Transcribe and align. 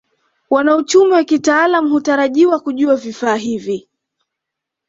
Wanauchumi 0.49 1.11
wa 1.11 1.23
kitaalamu 1.23 1.89
hutarajiwa 1.89 2.59
kujua 2.59 2.95
vifaa 2.95 3.35
hivi 3.35 3.89